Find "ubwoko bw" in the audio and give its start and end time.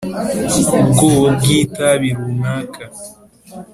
0.81-1.45